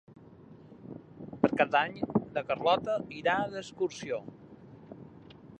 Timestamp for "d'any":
1.75-2.01